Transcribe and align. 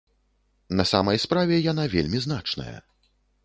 На 0.79 0.85
самай 0.93 1.21
справе, 1.27 1.61
яна 1.71 1.87
вельмі 1.95 2.25
значная. 2.27 2.75